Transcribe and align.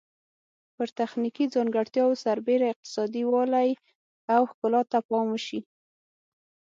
پر 0.75 0.87
تخنیکي 0.99 1.45
ځانګړتیاوو 1.53 2.19
سربیره 2.25 2.65
اقتصادي 2.69 3.23
والی 3.33 3.69
او 4.33 4.41
ښکلا 4.49 4.81
ته 4.91 4.99
پام 5.09 5.27
وشي. 5.33 5.59